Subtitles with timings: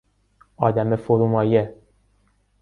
[0.57, 1.73] آدم فرومایه